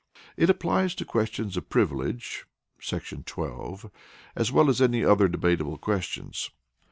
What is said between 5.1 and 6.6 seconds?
debatable questions.